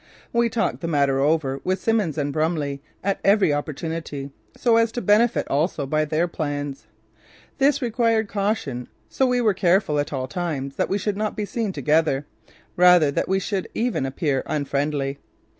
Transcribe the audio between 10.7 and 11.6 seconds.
that we should not be